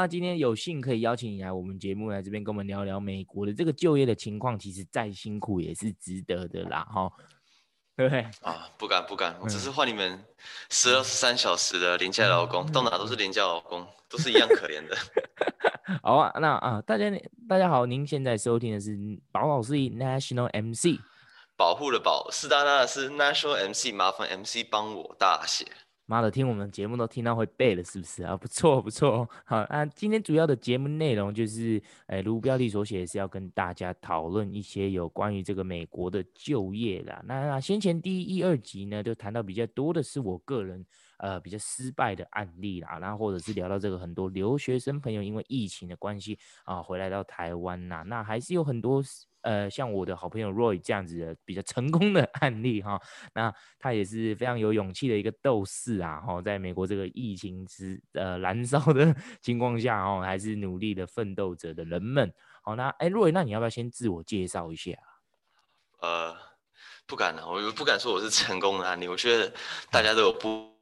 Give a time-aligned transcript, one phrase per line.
[0.00, 7.12] 那今天有幸可以邀请你来我们节目来这边跟我们聊聊美国的这个就业的情况，其实再辛苦也是值得的啦，哈。
[7.96, 8.22] 对不对？
[8.42, 10.20] 啊，不敢不敢，我只是换你们
[10.68, 14.96] 十二十三小时的廉价劳工，到哪都是廉价劳工，都是一样可怜的。
[16.02, 17.04] 好啊，那啊，大家
[17.48, 18.98] 大家好，您现在收听的是
[19.30, 21.00] 保老师 National MC，
[21.56, 25.64] 保护的保，是大大的是 National MC，麻烦 MC 帮我大写。
[26.06, 28.36] 妈的，听我们节目都听到会背了，是不是啊？
[28.36, 29.26] 不错，不错。
[29.44, 37.22] 好，那今天主要的节目内容就是，哎，如标题所写，是要跟大家讨论一些有关于这个美国的就业啦。
[37.24, 40.84] 那那先前第一、二集呢，就谈到比较多的是我个人
[41.18, 49.02] 呃比较失败的案例啦，然后或者是聊到这个很多留学生朋友因为疫情的关系啊回来到台湾呐，那还是有很多。
[49.44, 52.98] 呃，像我的好朋友 Roy 这样子的比较成功的案例哈，
[53.34, 62.32] 那他也是非常有勇气的一个斗士啊，哈，在美国这个疫情之呃燃烧的 情况下哦，还是努力的奋斗者的人们。
[62.62, 64.92] 好，那哎，Roy，那你要不要先自我介绍一下？
[66.00, 66.34] 呃，
[67.06, 69.52] 不敢了，我不敢说我是成功的案例，我觉得
[69.90, 70.73] 大家都有不。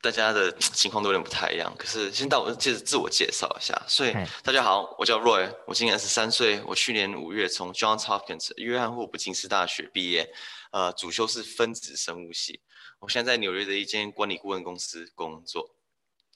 [0.00, 3.74] 大家的情况都有点不太一样，可是先到我接着自我介绍一下。
[3.88, 10.32] 所以大家好，我叫 Roy，我今年十三岁，我去年五月从 Johns Hopkins 约翰霍普金斯大学毕业，
[10.70, 12.60] 呃，主修是分子生物系。
[13.00, 15.76] 我现在在纽约的一间管理顾问公司工作。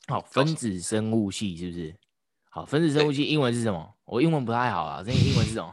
[0.09, 1.97] 好，分子生物系是不是？
[2.51, 3.95] 好，分子生物系英文是什么？
[4.05, 5.73] 我英文不太好啊，这英文是什么？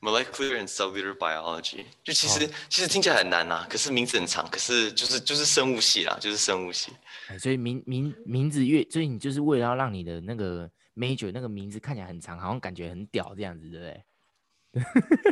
[0.00, 2.50] Molecular and cellular biology，就其实、oh.
[2.68, 6.92] 其实听起来很难呐、啊，可是名字很长，可是就是就是生物系啦，就是生物系。
[7.40, 13.78] 所以名名名字越，所以你就是为了要让你的那个 major 那个名字看起来很长，好像感觉很屌这样子，对
[14.74, 14.84] 不对？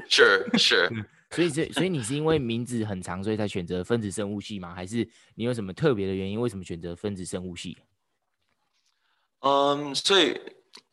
[0.08, 0.90] 是是。
[1.32, 4.74] 所以所以所以你是因为名字很长，所以才选择分子生物系吗？
[4.74, 6.40] 还是你有什么特别的原因？
[6.40, 7.76] 为什么选择分子生物系？
[9.40, 10.40] 嗯、um,，所以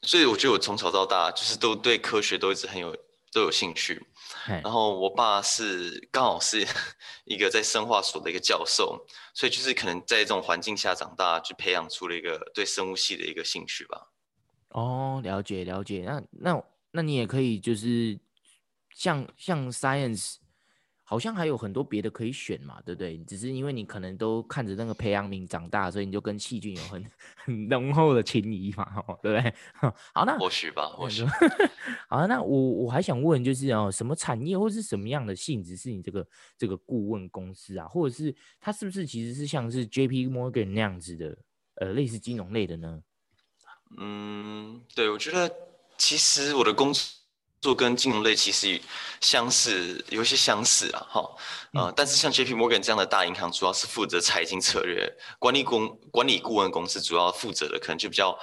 [0.02, 2.94] 所以我觉得我从小到大就是都对科学都一直很有。
[3.32, 4.06] 都有兴趣，
[4.46, 6.66] 然后我爸是刚好是
[7.26, 14.12] 一个在生化所的一个教授，所以就是可能在这种环境下长大，就培养出了一个对生物系的一个兴趣吧。
[14.70, 18.20] 哦，了解了解，那那那你也可以就是
[18.94, 20.36] 像像 science。
[21.10, 23.18] 好像还有很多别的可以选嘛，对不对？
[23.26, 27.04] 只是因为你可能都看着那个培养皿长大，所以你就跟细菌有很
[27.36, 28.86] 很浓厚的情谊嘛，
[29.20, 29.54] 对不对？
[30.14, 31.26] 好，那或许吧，或许。
[32.08, 41.36] 好，那我我还想问，就是哦，什么产业或是什么样的性质是你这个这个顾问公司啊，或者是它是不是其实是像是 JP Morgan 那样子的，
[41.78, 43.02] 呃，类似金融类的呢？
[43.98, 45.52] 嗯，对，我觉得
[45.98, 47.19] 其实我的公司。
[47.62, 48.82] 做跟金融类其实
[49.22, 51.36] 相似，有一些相似啊，哈，
[51.74, 58.38] 呃，但是像 JP Morgan 这样的大银行，主要是负责财经策略，管理公管理顾问公司主要负责的可能就比较，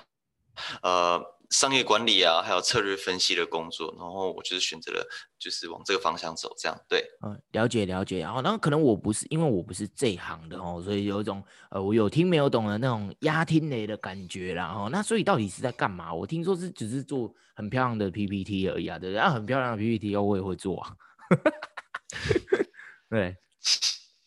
[0.82, 1.35] 呃。
[1.50, 5.06] 商业管理啊，还有策略分析的工作，然后我就是选择了，
[5.38, 7.04] 就是往这个方向走，这样对。
[7.24, 8.18] 嗯，了解了解。
[8.20, 14.72] 然后，那可能我不是，因为我不是这一行的哦，所以有一种呃，我有听没有懂的那种压听雷的感觉啦。
[14.74, 16.12] 哦，那所以到底是在干嘛？
[16.12, 19.20] 我听说是只是做很漂亮的 PPT 而已啊，对不对？
[19.20, 20.96] 啊，很漂亮的 PPT 哦，我也会做啊。
[23.08, 23.36] 对，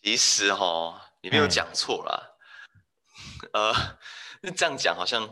[0.01, 2.23] 其实哈，你没有讲错啦，
[3.53, 3.73] 呃。
[4.41, 5.29] 那 这样讲好像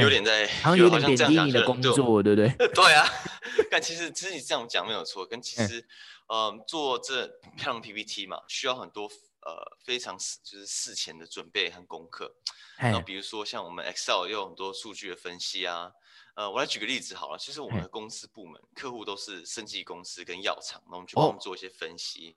[0.00, 2.48] 有点在，好像有点贬低你的工作，对不对？
[2.74, 3.08] 对啊，
[3.70, 5.86] 但其实其实你这样讲没有错，跟其实，
[6.28, 7.26] 嗯，做这
[7.56, 9.06] 漂亮 PPT 嘛，需要很多
[9.40, 12.34] 呃非常就是事前的准备和功课。
[12.76, 15.90] 然后比如说像我们 Excel 也有很多数据的分析啊，
[16.34, 22.36] 呃，我来举个例子好了，其实我们的公司部门客户都是生技公司跟药厂，那我们就帮我们做一些分析。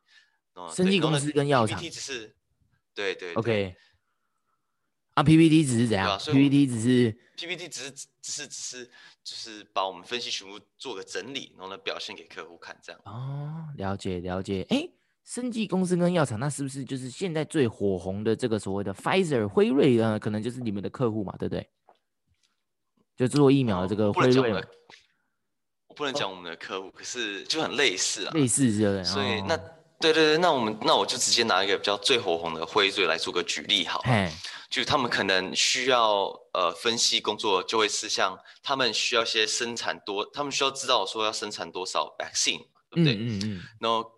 [0.53, 2.35] 哦，生技公司跟药厂，PPT 只是，
[2.95, 3.75] 对对，对，OK。
[5.19, 8.85] 啊，PPT 只是怎样？PPT 只是 PPT 只是只是只是
[9.21, 13.01] 就是把我们分析全部做个整理，然后呢表现给客户看，这样。
[13.03, 14.65] 哦，了解了解。
[14.69, 14.93] 哎、欸，
[15.25, 20.17] 生技公司跟药厂，那是不是就是现在最火红的这个所谓的 Pfizer 辉瑞啊？
[20.17, 21.69] 可能就是你们的客户嘛，对不对？
[23.17, 24.53] 就做疫苗的这个辉瑞。
[25.87, 28.31] 我不能讲我们的客户，可是就很类似啊。
[28.33, 29.03] 类似是不是？
[29.03, 29.57] 所以那
[29.99, 34.31] 对对对，那我们那我就直接拿一个比较最火红的辉瑞来做个举例好了。
[34.69, 43.15] 就他们可能需要呃分析工作，就会是像他们需要些生产多，他们需要知道说要生产多少 vaccine，对不对？
[43.15, 43.61] 嗯嗯嗯。
[43.79, 44.11] 然后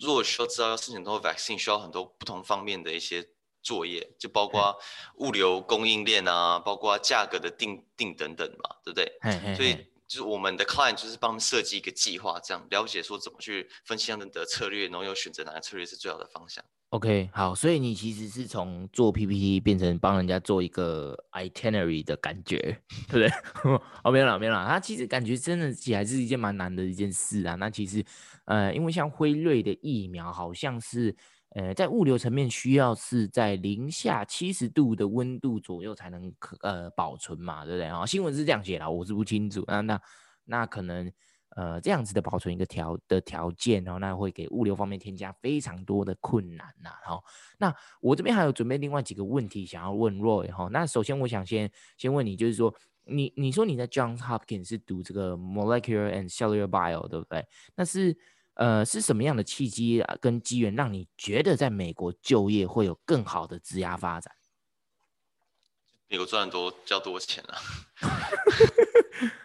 [0.00, 3.26] 如果需要知道要生产多少 vaccine，需要很多不同方面的一些
[3.62, 4.78] 作业，就包括
[5.16, 9.18] 物流供应链啊，包括价格的定定等等嘛，对不对？
[9.22, 9.54] 嘿嘿嘿。
[9.54, 16.64] 所以就是我们的 client 就是帮他们设计一个计划，这样了解说怎么去分析他们的策略，然后又选择哪个策略是最好的方向。
[16.90, 23.28] OK，好，所以你其实是从做 PPT 变成帮人家做一个 itinerary 的感觉，对不对？
[24.04, 24.64] 哦，没有了，没有了。
[24.68, 27.56] 它其实感觉真的起来是一件蛮难的一件事啊。
[27.56, 28.04] 那其实，
[28.44, 31.14] 呃，因为像辉瑞的疫苗，好像是
[31.56, 37.86] 呃在物流层面需要是在零下七十度的温度左右才能可呃保存嘛，对不对？
[37.86, 39.64] 啊，新闻是这样写的，我是不清楚。
[39.66, 40.00] 那那
[40.44, 41.10] 那可能。
[41.50, 46.90] 呃，这样子的保存一个条的条件，然后那会给物流方面添加非常多的困难呐。
[47.02, 47.24] 好，
[47.56, 50.68] 那我这边还有准备另外几个问题想要问 Roy 哈。
[50.70, 52.74] 那首先我想先先问你，就是说
[53.06, 57.46] 你你说你在 Johns Hopkins 是读这个 Molecular and Cellular Bio 对不对？
[57.74, 58.14] 那是
[58.56, 64.34] 呃是什么样的契机啊跟机缘让你觉得在美国就业会有更好的职涯发展？
[66.08, 67.58] 美国赚很多较多钱啊。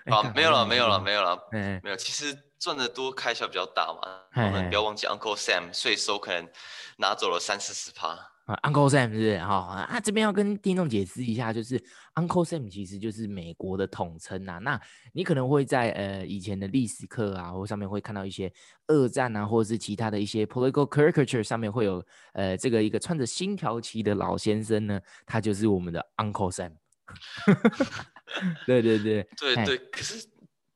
[0.11, 1.95] 啊，没有了，没有了，没有了，没有。
[1.95, 4.01] 其实赚的多，开销比较大嘛。
[4.35, 6.49] 我们不要忘记 Uncle Sam 税收可能
[6.97, 8.30] 拿走了三四十趴。
[8.45, 9.37] 啊，Uncle Sam 是不是？
[9.39, 11.79] 哈啊，这边要跟听众解释一下，就是
[12.15, 14.59] Uncle Sam 其实就是美国的统称呐。
[14.59, 14.79] 那
[15.13, 18.51] 你可能会在呃以前的历史课啊，或上面会看到一些
[18.87, 22.03] 二战啊，或者是其他的一些 political caricature 上面会有
[22.33, 26.73] 呃这个一个穿着星条旗的老先生呢，他就是我们的 Uncle Sam。
[28.65, 30.27] 对对对对对，可是，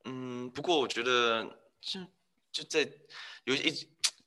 [0.04, 1.44] 嗯，不过我觉得
[1.82, 2.00] 就
[2.52, 2.88] 就在
[3.46, 3.74] 有一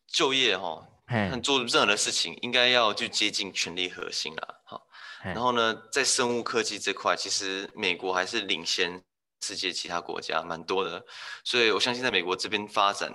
[0.06, 4.86] 就业哈，嗯，做任何的事情应该要去接近权力核心啦，好，
[5.22, 9.02] 然后呢，在生物科技这块，其实美国还是领先
[9.40, 11.04] 世界其他国家蛮多的，
[11.44, 13.12] 所以我相信在美国这边发展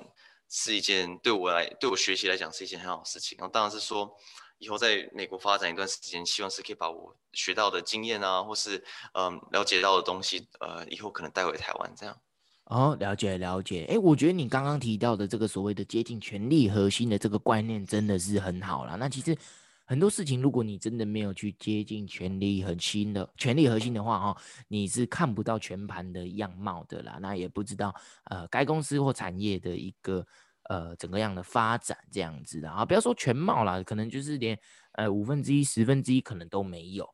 [0.49, 4.15] 是一件对我来对我学习来讲是一件很好的事情，然后当然是说。
[4.59, 8.81] 以后在美国发展一段时间，希望是可以把我学到的经验啊，或是
[9.13, 12.17] 嗯了解到的东西，呃，以后可能带回台湾这样。
[12.73, 13.85] 哦，了解了解。
[13.87, 18.97] 哎，我觉得你刚刚提到的这个所谓的接近权力核心的这个观念，真的是很好了。
[18.97, 19.37] 那其实
[19.85, 27.19] 很多事情，如果你真的没有去接近权力核心的权力核心的话，哈，你是看不到全盘的样貌的啦。
[27.21, 27.93] 那也不知道
[28.25, 30.25] 呃该公司或产业的一个。
[30.69, 34.57] 呃，整个样的发展这样子的啊，不要说全貌啦，可能就是连
[34.93, 37.05] 呃五分之一、十分之一可能都没有。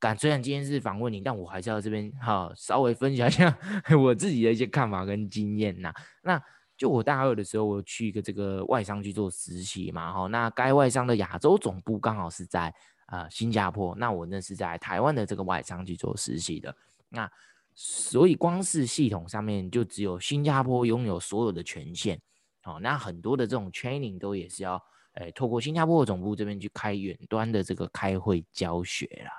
[0.00, 3.56] 敢虽然今天是访问你，但我还是要这边哈稍微分享一下
[3.96, 5.92] 我自己的一些看法跟经验呐。
[6.22, 6.42] 那
[6.76, 12.74] 就我大二的时候，我去一个这个外商去做实习嘛，哈，那该外商的亚洲总部刚好是在
[13.08, 16.74] 呃新加坡，那我那是在台湾的这个外商去做实习的，
[17.10, 17.30] 那
[17.74, 22.18] 所以光是系统上面就只有新加坡拥有所有的权限。
[22.62, 24.82] 好、那很多的这种 training 都也是要，
[25.14, 29.32] 诶、透过新加坡的总部这边去开远端的这个开会教学啦。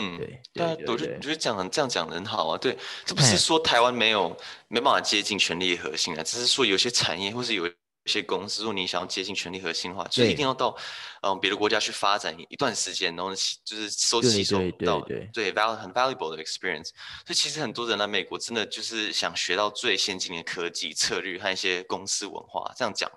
[0.00, 2.58] 嗯，对，对，我觉得我觉得讲这样讲的很好啊。
[2.58, 4.36] 对，这不是说台湾没有
[4.68, 7.70] 没办法接近权力核心啊，只是说有些产业或是有。
[8.06, 10.74] 一些公司，如果你想要接近权力核心的话，就一定要到
[11.20, 13.30] 嗯别的国家去发展一段时间，然后
[13.62, 15.02] 就是收吸收到
[15.34, 16.88] 对 val 很 valuable 的 experience。
[17.26, 23.08] 所以其实很多人来美国，真的就是想学到最先进的科技策略和一些公司文化，这样讲。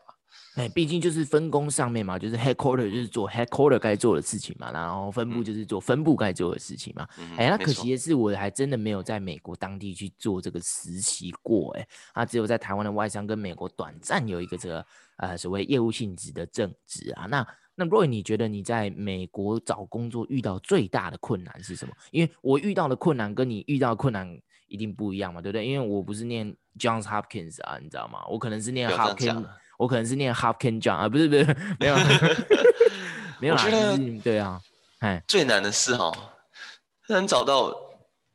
[0.55, 7.07] 哎，毕竟就是分工上面嘛，就是 headquarter 就是做 headquarter 该做的事情嘛，然后分部就是做分部该做的事情嘛。
[7.37, 14.85] 哎、嗯，那可惜的是，我还真的没有在美国当地去做这个实习过，哎，啊，只有在台湾的外商跟美国短暂有一个这个
[15.17, 17.25] 呃所谓业务性质的正职啊。
[17.25, 21.93] 那那 Roy，你觉得你在美国找工作遇到最大的困难是什么？
[22.11, 25.65] 因为我遇到的困难跟你遇到的困难一定不一样嘛，对不对？
[25.65, 28.19] 因为我不是念 Johns Hopkins 啊，你知道吗？
[28.29, 29.43] 我可能是念 Hopkins。
[29.77, 31.45] 我可能是念 Hopkins John 啊，不是不是，
[31.79, 31.95] 没有
[33.39, 33.55] 没有。
[33.55, 34.59] 我觉得对啊，
[34.99, 36.11] 哎，最难的是哈，
[37.09, 37.73] 能找到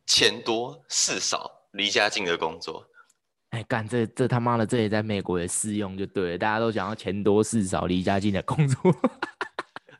[0.07, 2.85] 钱多事少、离家近的工作。
[3.51, 8.95] 哎，干这这他妈的，这也在美国也适用就对了，大家都想要钱多事少、离家近的工作。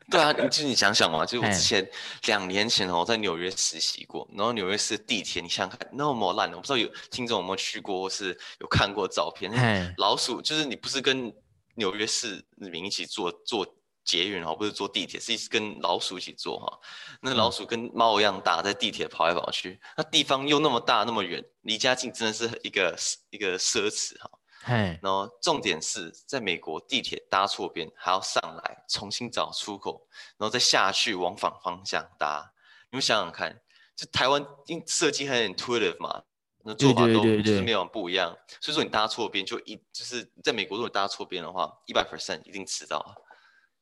[0.09, 1.87] 对啊，你就你想想嘛，就我之前
[2.25, 11.31] 两年前哦，在纽约实习过，然后纽约市地铁，你想想看那么烂，我不知道有听众有没有去过，或是有看过照片，老鼠就是你不是跟
[11.75, 13.65] 纽约市民一起坐坐
[14.03, 16.79] 捷运哦，不是坐地铁，是跟老鼠一起坐哈，
[17.21, 22.97] 那老鼠跟猫一样大，在地铁跑来跑去，那地方又那么大那么远，离家近真的是一个
[23.29, 24.31] 一个奢侈哈。
[24.65, 24.99] Hey.
[25.01, 30.05] 然后重点是在美国地铁搭错边，还要上来重新找出口，
[30.37, 32.51] 然后再下去往反方向搭。
[32.91, 33.57] 你们想想看，
[33.95, 36.23] 就台湾因设计很 intuitive 嘛，
[36.65, 38.35] 那做法都就是没有不一样。
[38.59, 43.15] 所以说你搭错边就一就是在美国如果搭错边的话，一百 percent 一定迟到。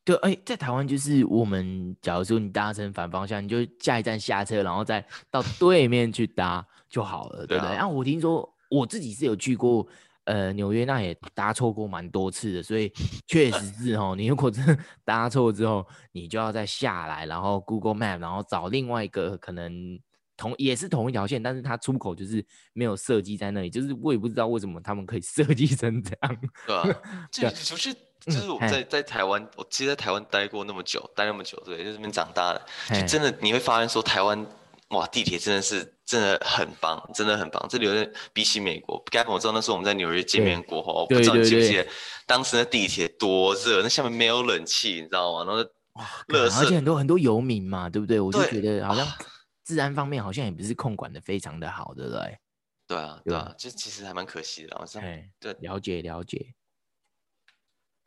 [0.06, 7.74] 对，哎，在台湾就是我们假如说你搭乘反方向，你就下一站下车，然后再到对面去搭就好了，对不对？
[7.74, 8.54] 然后、我听说。
[8.70, 9.88] 我自己是有去过。
[10.28, 12.92] 呃，纽约那也搭错过蛮多次的，所以
[13.28, 14.14] 确实是哦。
[14.16, 19.98] 你如果真的 搭错之后，你就要再下来，然后 Google Map，然后找另外一个可能
[20.36, 26.38] 同也是同一条线，但是它出口就是没有设计在那里，就是我也不知道为什么他们可以 设计成这样。
[26.66, 27.00] 对啊，
[27.32, 32.62] 就就是就是我在在台湾，我其实在台湾待过那么久，待那么久，对，就这边长大的，
[33.00, 34.46] 就真的你会发现说台湾。
[34.92, 37.64] 哇，地铁真的是真的很棒，真的很棒。
[37.70, 41.86] 这里比起美国，刚刚我知道那时候我们在纽约见面过后，我不知道你记不记得
[42.26, 45.44] 当时的地铁多热，那下面没有冷气，你知道吗？
[45.44, 48.22] 然后哇，而且很多很多游民嘛，对不对？
[48.22, 49.06] 我就觉得好像
[49.66, 52.40] 治安方面好像也不是控管的非常的好，对不对？
[52.88, 55.04] 对啊，对啊，就其实还蛮可惜的，好像
[55.42, 56.54] 对，了解了解。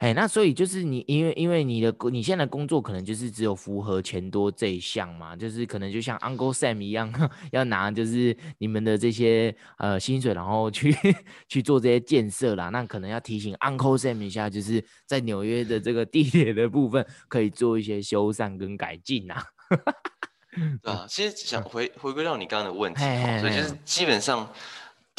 [0.00, 7.12] 哎，那所以就是你，因为因为你的你现在的工作可能就是只有符合钱多这一项嘛，就是可能就像 Uncle Sam 一样，
[7.52, 10.96] 要拿就是你们的这些呃薪水，然后去
[11.48, 12.70] 去做这些建设啦。
[12.70, 19.34] 那可能要提醒 Uncle Sam 一下，就是在纽约的这个地铁的部分，可以做一些修缮跟改进呐。
[20.82, 24.50] 对啊，其实想回回归到你刚刚的问题，嘿嘿嘿，所以就是基本上。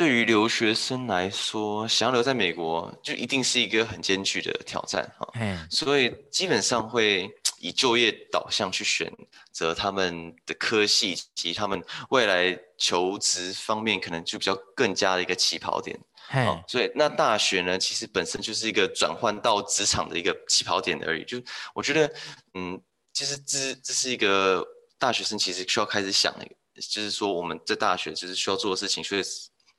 [0.02, 5.30] 对于留学生来说，想要留在美国，就一定是一个很艰巨的挑战哈。
[5.36, 7.30] 嗯，所以基本上会
[7.60, 9.14] 以就业导向去选
[9.52, 11.80] 择他们的科系，以及他们
[12.10, 15.96] 未来求职方面，可能就比较更加的一个起跑点。
[16.34, 21.24] 嗯，所以那大学呢，其实本身就是一个转换到职场的一个起跑点而已。
[21.26, 21.40] 就
[21.76, 22.12] 我觉得，
[22.56, 22.82] 嗯，
[23.14, 24.66] 其实这这是一个
[24.98, 26.48] 大学生其实需要开始想的，
[26.90, 29.22] 就是说我们在大学就是需要做的事情，所以。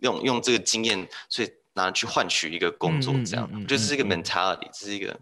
[0.03, 5.19] 用用这个经验，所以拿去换取一个工作，这样，嗯嗯嗯、就是一个 mentality，这是一个。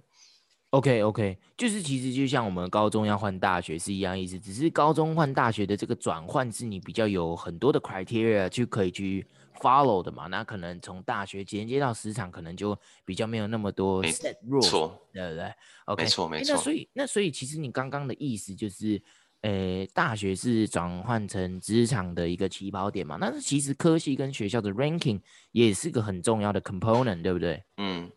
[0.71, 9.27] OK OK，就是其实就像我们高中要换大学是一样意思，只是高中换大学的这个转换是你比较有很多的 criteria 去可以去
[9.59, 15.53] follow 的嘛，那可能从大学衔接到职场，可能就比较没有那么多 set rules，对不对
[15.87, 16.55] ？OK，没错没错。
[16.55, 19.03] 那所以那所以其实你刚刚的意思就是。
[19.43, 23.17] 诶，大学是转换成职场的一个起跑点嘛？
[23.19, 25.19] 那是其实科系跟学校的 ranking
[25.53, 27.63] 也是个很重要的 component，对不对？
[27.79, 28.11] 嗯，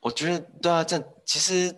[0.00, 1.74] 我觉得对啊，这其实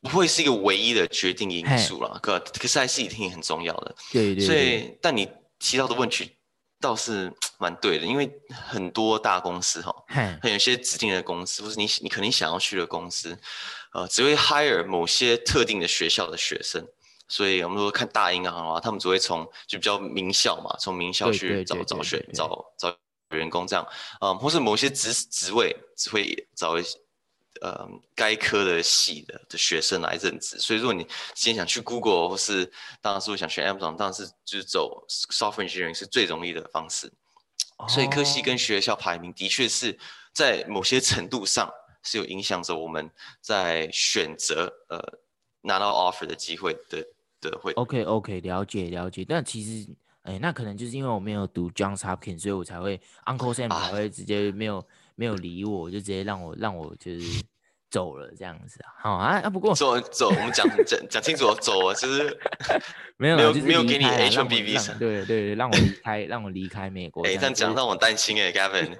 [0.00, 3.94] 不会是一个唯一的决定因素啦，可可是还是一定很重要的。
[4.12, 4.44] 对，对对。
[4.44, 6.32] 所以，但你提到的问题
[6.80, 13.38] 倒是蛮对的，因为很多大公司哈，还有些指定的公司，或是你你可能想要去的公司，
[13.92, 16.84] 呃，只会 hire 某些特定的学校的学生。
[17.30, 22.92] 所以我们说看大银行的话，他们只会从就比较名校嘛，从名校去找找选找找
[23.30, 23.86] 员工这样，
[24.20, 26.98] 嗯，或是某些职职位只会找一些
[27.60, 30.58] 呃该科的系的的学生来任职。
[30.58, 32.66] 所以如果你今天想去 Google 或是
[33.00, 37.12] 当然是我想去 Amazon，当然是就是走 Software Engineering 是最容易的方式。
[37.88, 39.96] 所以科系跟学校排名的确是
[40.34, 41.72] 在某些程度上
[42.02, 43.08] 是有影响着我们
[43.40, 44.98] 在选择呃
[45.60, 47.06] 拿到 offer 的机会的。
[47.40, 47.72] 对，会。
[47.72, 49.24] OK OK，了解了解。
[49.28, 49.88] 但其实，
[50.22, 57.42] 哎，那可能就是因为我没有读 Johns Hopkins，所以我才会 Uncle Sam 才会直接没有、啊、没有理我，就直接让我让我就是
[57.90, 58.92] 走了这样子啊。
[59.00, 62.38] 好啊，啊不过走走，我们讲讲讲清楚，走 啊，就是
[63.16, 67.24] 没有没有没有给你 H1B visa，对对对，让我离开让我离开美国。
[67.26, 68.96] 哎，这样讲让我担心哎，Gavin，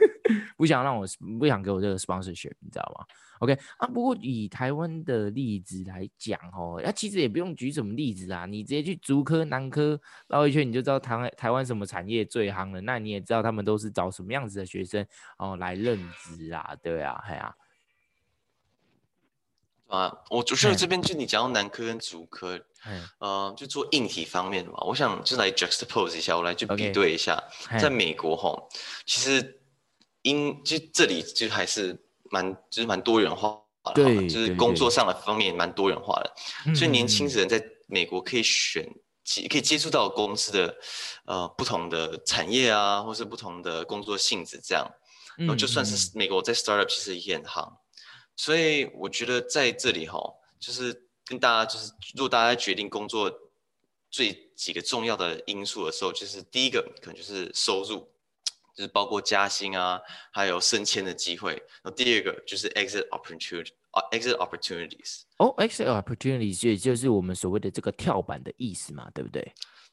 [0.56, 1.06] 不想让我
[1.38, 3.04] 不想给我这个 sponsorship，你知道吗
[3.42, 12.80] ？OK 啊，不过以台湾的例子来讲哦，那、啊、其实也不用举什么例子啊，你直接去竹科、南科绕一圈，你就知道台湾台湾什么产业最夯了。
[12.82, 15.04] 那你也知道他们都是找什么样子的学生
[15.38, 17.56] 哦来任职啊，对啊，哎呀，
[19.88, 22.56] 啊，我就觉得这边就你讲到南科跟竹科，
[22.86, 27.80] 嗯，呃，就做硬体方面的嘛，我想就来 juxtapose 一下，我来去比对一下，okay.
[27.80, 28.56] 在美国哈，
[29.04, 29.60] 其实
[30.22, 32.00] 英就这里就还是。
[32.32, 36.32] 蛮就是蛮多元化的，对，就是工作上的方面也蛮多元化的，
[36.64, 38.88] 对对对，所以年轻人在美国可以选，
[39.50, 40.74] 可以接触到公司的
[41.26, 44.90] 呃不同的产业啊，或是不同的工作性质这样，
[45.36, 47.70] 然后就算是美国在 startup 其实也很夯，
[48.34, 50.18] 所以我觉得在这里哈，
[50.58, 53.30] 就是跟大家就是如果大家决定工作
[54.10, 58.08] 最几个重要的因素的时候，就是第一个可能就是收入。
[58.74, 60.00] 就是包括加薪啊，
[60.32, 61.62] 还有升迁的机会。
[61.84, 65.22] 那第二个就是 exit opportunity 啊，exit opportunities。
[65.36, 69.52] 哦，exit opportunities 也就是我们所谓的这个跳板的意思嘛，对不对？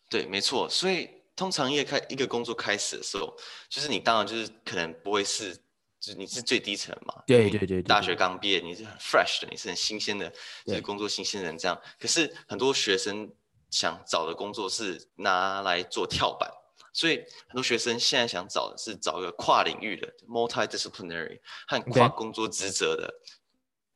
[0.10, 0.70] 对，没错。
[0.70, 3.36] 所以通常一个开一个工作开始的时候，
[3.70, 5.54] 就是你当然就是可能不会是，
[6.00, 7.24] 就是你是最低层嘛。
[7.28, 7.82] 对对对，对。
[7.82, 10.32] 大学刚毕业，你是很 fresh 的，你是很新鲜的，
[10.66, 11.80] 就是工作新鲜人这样。
[12.00, 13.30] 可是很多学生
[13.70, 16.50] 想找的工作是拿来做跳板。
[17.00, 17.16] 所以
[17.48, 23.14] 很多学生现在想找的是找一个跨领域的 multidisciplinary 和跨工作职责的.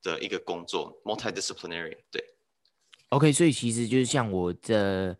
[0.02, 2.24] 的一个工作 multidisciplinary 对。
[3.10, 5.14] OK，所以其实就是像我这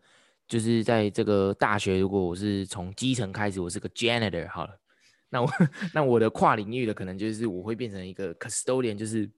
[0.48, 4.80] 就是在这个大学，如果我是从基层开始，我是个 janitor 好了，
[5.28, 5.50] 那我
[5.92, 9.30] 那我的跨领域的可能就是我会变成一个 custodian，就是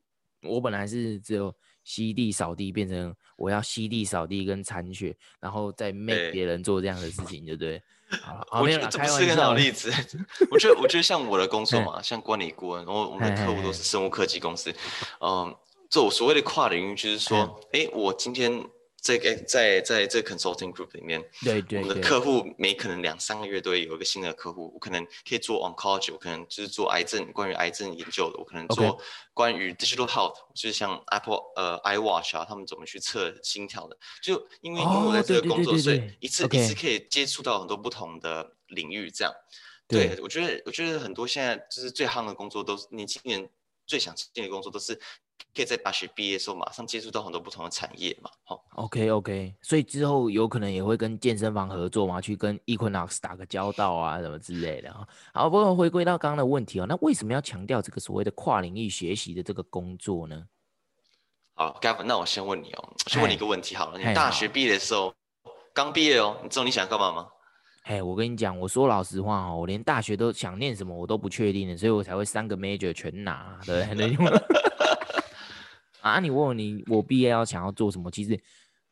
[0.42, 1.52] 我本来是只有。
[1.86, 7.80] 吸地扫地变成我要吸地扫地跟铲雪，然后再 make 别人做这样的事 情，对不对？
[8.50, 9.92] 我觉得这不是个好例子。
[10.50, 14.74] 我觉得，我觉得像我的工作嘛，像管理顾问，然后我们的客户都是生物科技公司，
[15.20, 15.54] 嗯，
[15.88, 18.62] 做所谓的跨领域，就是说，哎，我今天。
[19.06, 29.00] 这个在在这个 consulting group 里面，对对，对，我们的客户每可能两三个月都会有一个新的客户，我可能可以做 oncology，我可能就是做癌症关于癌症研究的，我可能做
[29.32, 39.32] 关于 digital health，就是像 Apple 呃 iWatch 啊，他们怎么去测心跳的，就因为因为我在这个工作，所以一次.一次可以接触到很多不同的领域，这样，
[39.86, 43.48] 对，对我觉得我觉得很多现在就是最夯的工作都是年轻人
[43.86, 44.98] 最想进的工作都是。
[45.56, 48.30] 可以在大学毕业的时候马上接触到很多不同的产业嘛？
[48.44, 55.08] 好，OK OK，所以之后有可能也会跟健身房合作嘛，去跟 Equinox 打个交道啊，什么之类的哈。
[55.32, 60.44] 好，不过回归到刚刚的问题哦，那为什么要强调这个所谓的跨领域学习的这个工作呢？
[61.54, 65.14] 好，Gavin，那我先问你哦，先问你一个问题好了，你大学毕业的时候
[65.72, 67.28] 刚毕业哦，你知道你想干嘛吗？
[67.84, 74.16] 哎，我跟你讲，我说老实话哦，我连大学都想念什么我都不确定的，所以我才会三个 major 全拿，对不对？
[76.12, 76.20] 啊！
[76.20, 78.10] 你问我你我毕业要想要做什么？
[78.10, 78.38] 其实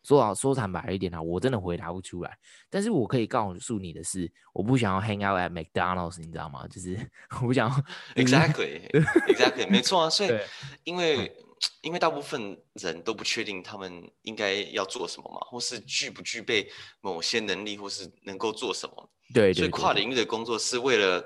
[0.03, 2.39] 说好说坦白一点啊，我真的回答不出来。
[2.69, 6.67] 但是我可以告诉你的是，我不想要 hang out at McDonald's，你知道吗？
[6.69, 6.99] 就是
[7.41, 7.77] 我不想要。
[8.23, 10.11] Exactly，Exactly，没错啊。
[10.11, 10.39] 所以
[10.83, 11.33] 因为
[11.81, 16.69] 因为大部分人都不确定他们应该要做什么嘛，或是具不具备
[17.01, 19.11] 某些能力，或是能够做什么。
[19.33, 21.21] 对，所以跨领域的工作是为了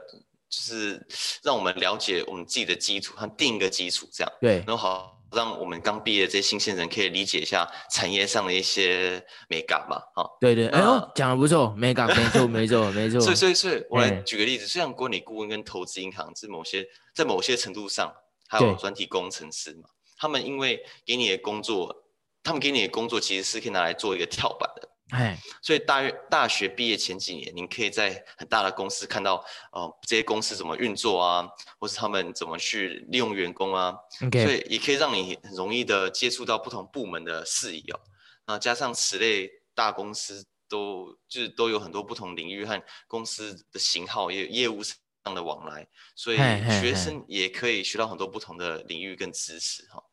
[0.49, 1.05] 就是
[1.43, 4.33] 让我们了解我们自己的基础，和定一个基础，这样。
[4.41, 5.18] 对，然后好。
[5.33, 13.21] 让我们刚毕业的这些新鲜人可以理解一下产业上的一些美感嘛，哈，对对，哎呦，讲的不错，美感，没错 没错没错。
[13.21, 18.13] 所以所以所以，我来举个例子，虽然管理顾问跟投资银行是某些在某些程度上，
[18.49, 21.95] 还有专题工程师嘛，他们因为给你的工作，
[22.43, 24.88] 他们给你的工作其实是可以拿来做一个跳板的。
[25.11, 29.43] 哎，所以大约大学毕业前几年，您可以在很大的公司看到，
[29.73, 38.01] 呃，这些公司怎么运作啊，或是他们怎么去利用员工啊.所以也可以让你很容易的接触到不同部门的事宜哦。
[38.47, 50.05] 那加上此类大公司都就是都有很多不同领域和公司的型号，也有业务上的往来，所以学生也可以学到很多不同的领域跟知识哈。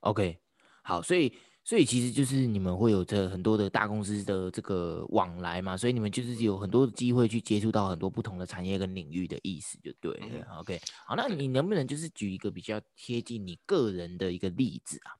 [0.00, 0.38] OK，
[0.82, 1.38] 好，所以。
[1.64, 10.26] 所以其实就是你们会有这很多的大公司的这个往来嘛，所以你们就是有很多的机会去接触到很多不同的产业跟领域的意思，就对了。
[10.50, 15.14] 嗯、OK，好，那你能不能就是举一个比较贴近你个人的一个例子啊？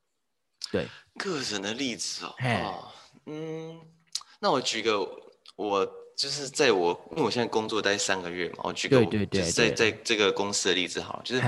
[0.69, 0.85] 对，
[1.17, 2.87] 个人的例子哦，嘿哦，
[3.25, 3.79] 嗯，
[4.39, 4.99] 那我举个，
[5.55, 5.85] 我
[6.17, 11.41] 就是在我因为我现在工作待三个月嘛，我举个我对对对，在在这个公司的例子好了，就是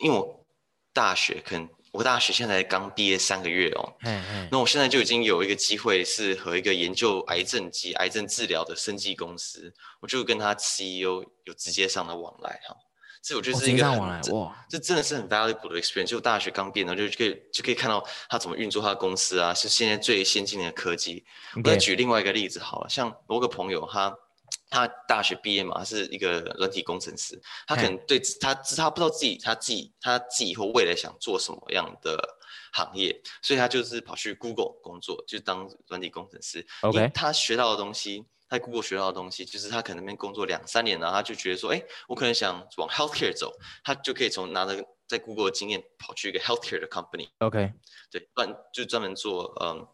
[0.00, 0.46] 因为我
[0.94, 1.68] 大学可能。
[1.92, 12.76] 我大学现在刚毕业三个月哦，嗯嗯，那我现在就已经有一个机会是和一个研究癌症及癌症治疗的生技公司，我就跟他 CEO 有直接上的往来哈，
[13.22, 16.06] 这我觉得是一个很、哦、哇，这真的是很 valuable 的 experience。
[16.06, 21.24] 就大学刚毕业，然后就可以就可以看到他怎么运作他的公司啊，是现在最先进的科技。
[21.56, 24.14] 我再举另外一个例子好了，像我个朋友他。
[24.70, 27.40] 他大学毕业嘛，他是一个软体工程师。
[27.66, 32.38] 他可能对他，他不知道自己，他自己，他自己以后未来想做什么样的
[32.72, 36.66] 行业，所以他就是跑去 Google 工作，就当软体工程师。
[36.82, 47.28] OK，他学到的东西，在 Google 学到的东西，就是他可能那边工作两三年，然后他就觉得说，哎，我可能想往 healthcare 走，他就可以从拿着在 Google 的经验跑去一个 healthcare 的 company。
[47.38, 47.72] OK，
[48.10, 49.88] 对，专就专门做，嗯，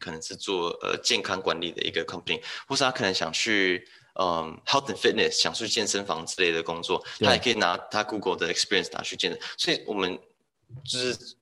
[0.00, 3.86] 可能是做呃健康管理的一个 company，或是他可能想去。
[4.14, 9.40] 嗯、um,，health and fitness，想去健身房之类的工作，对他也可以拿他 Google 的 experience 拿去健身。
[9.56, 10.18] 所以，我们
[10.84, 11.36] 就是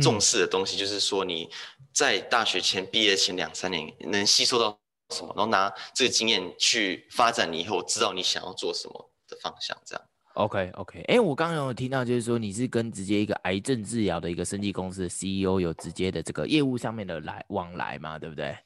[0.00, 1.50] 重视的东西，就是说你
[1.92, 4.78] 在大学前毕业前两三年能吸收到
[5.10, 9.76] 什么，然后拿这个经验去发展你以后知道你想要做什么的方向。
[9.84, 10.04] 这样。
[10.34, 18.56] OK OK，哎、欸，我刚刚有听到，就是说你是跟直接一个癌症治疗的一个生技公司的 CEO 有直接的这个业务上面的来往来嘛，对不对？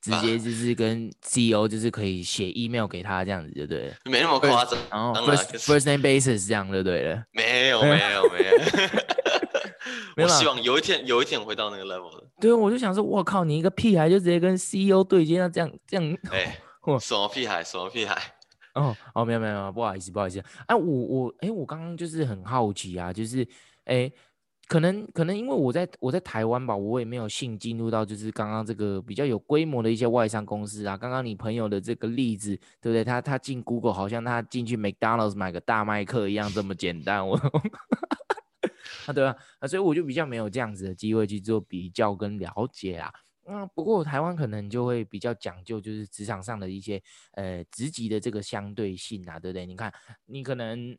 [0.00, 4.78] 直接就是跟 CEO 就是可以写 email 给他这样子就对了，没那么夸张。
[4.90, 7.22] 然后 first first name basis 这样就对了。
[7.32, 8.54] 没有没有没有，
[10.24, 12.24] 我希望有一天有一天我会到那个 level 的。
[12.40, 16.58] 对，我就想说，我靠，你一个屁孩就直接跟 CEO 对接，那这样这样， 哎，
[16.98, 17.62] 什么屁孩？
[17.62, 18.16] 什么屁孩？
[18.74, 20.38] 哦哦，没有没有没有，不好意思不好意思。
[20.66, 23.46] 哎、啊，我我哎，我刚刚就是很好奇啊，就是
[23.84, 24.10] 哎。
[24.70, 30.96] 可能可能因为我在我在台湾吧，我也没有幸进入到就是刚刚这个比较有规模的一些外商公司啊。
[30.96, 33.02] 刚刚你朋友的这个例子，对不对？
[33.02, 37.26] 他他进 Google 好像他进去 McDonald's 买个大麦克一样这么简单。
[37.26, 37.34] 我
[39.06, 43.12] 啊对啊，啊所以我就比较没有这样子的机会去做比较跟了解啊。
[43.48, 47.02] 嗯，不过台湾可能就会比较讲究，就是职场上的一些
[47.32, 49.66] 呃职级的这个相对性啊，对不对？
[49.66, 49.92] 你看
[50.26, 50.96] 你可能。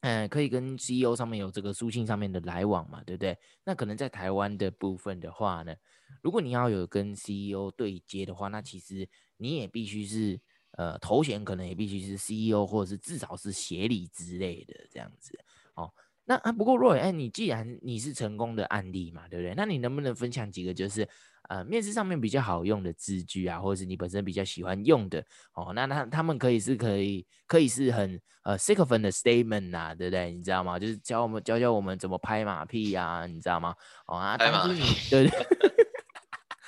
[0.00, 3.36] 嗯，可以跟 CEO 上面有这个书信上面的来往嘛，对不对？
[3.64, 5.74] 那可能在台湾的部分的话呢，
[6.22, 10.40] 如果你要有跟 CEO 对接的话，那其实你也必须是
[10.72, 15.38] 呃头衔，可能也必须是 CEO，或者是至少是协理之类的这样子
[15.74, 15.92] 哦。
[16.24, 19.54] 那啊，不过 Roy，哎，你既然你是成功的案例嘛，对不对？
[19.56, 21.08] 那你能不能分享几个就是？
[21.48, 30.32] 呃，面试上面比较好用的字句啊，或者是你本身比较喜欢用的哦，那那他们可以是可以可以是很呃 s i c o p h a n t 的 statement 呐、啊，对不对？
[30.32, 30.78] 你知道吗？
[30.78, 33.74] 就是教我们教教我们怎么拍马屁呀、啊，你知道吗？
[34.06, 34.80] 哦啊，当初你
[35.10, 35.30] 对对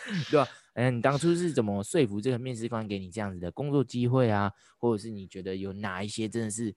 [0.31, 0.49] 对吧？
[0.75, 4.53] 哎，你当初是怎么说服这个面试官给你这样子的工作机会啊？
[4.79, 6.75] 或者是你觉得有哪一些真的是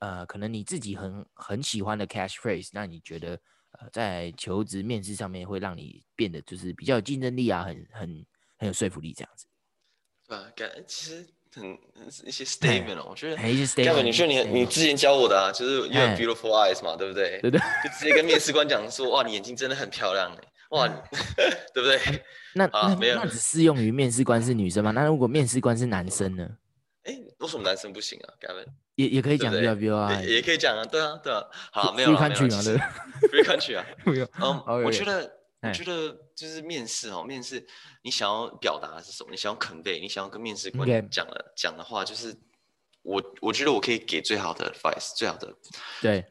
[0.00, 3.40] 呃，可能你自己很很喜欢的 catchphrase，那你觉得？
[3.78, 8.26] 呃，在求职面试上面会让你变得就是比较有竞争力啊，很很
[8.58, 9.46] 很有说服力这样子。
[10.26, 11.78] 对啊，感其实很
[12.26, 13.48] 一些 statement 哦，我觉得。
[13.48, 14.02] 一些 statement。
[14.02, 17.40] 你说你你之前教我的啊，就是 you have beautiful eyes 嘛，对不对？
[17.40, 17.60] 对对。
[17.84, 20.88] 就直接跟面试官讲说，哇，你眼睛真的很漂亮哎，哇，
[21.74, 22.00] 对不对？
[22.54, 24.90] 那 那没有，那只适用于面试官是女生吗？
[24.92, 26.48] 那如果面试官是男生呢？
[27.02, 31.44] 哎，为什么男生不行啊？Gavin 也也可以讲也可以讲啊，对啊对啊。
[31.72, 32.90] 好，没有了，没有了。
[33.30, 34.28] 不用看去啊，不用。
[34.40, 35.30] 嗯，我觉得，
[35.62, 37.66] 我觉得就是面试哦，面试
[38.02, 39.30] 你想要表达的是什么？
[39.30, 42.36] 你想要 convey，你想要跟面试官讲的讲的话，就是
[43.02, 45.52] 我我觉得我可以给最好的 advice，最好的
[46.00, 46.24] 对，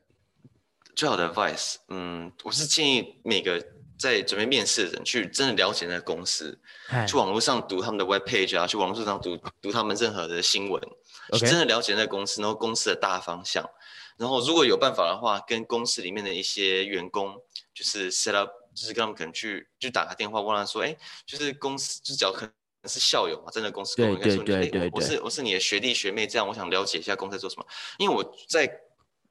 [0.95, 1.76] 最好的 advice。
[1.89, 3.63] 嗯，我是建议每个。
[3.95, 6.60] 在准备面试的人去真的了解那个公司，
[7.08, 10.82] 去网络上读他们的 web page 啊，去网络上读读他们任何的新闻.
[11.31, 13.67] 去真的了解那个公司，然后公司的大方向，
[14.17, 17.36] 然后如果有办法的话，跟公司里面的一些员工
[17.73, 22.53] 就是 set up，就是跟他们可能去就打个电话问他说，哎，就是公司就只要可能
[22.86, 27.65] 是校友嘛，真的公司跟我应该说，对对对，我是我是你的学弟学妹，这样我想了解一下公司在做什么，
[27.97, 28.69] 因为我在